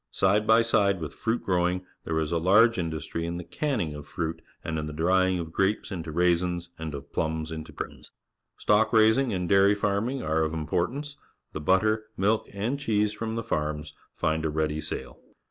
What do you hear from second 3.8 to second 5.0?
of fruit and in the